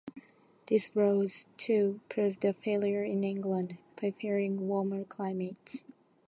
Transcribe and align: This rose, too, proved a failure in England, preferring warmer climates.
This 0.65 0.89
rose, 0.95 1.45
too, 1.57 1.99
proved 2.09 2.43
a 2.43 2.53
failure 2.53 3.03
in 3.03 3.23
England, 3.23 3.77
preferring 3.95 4.67
warmer 4.67 5.03
climates. 5.03 5.83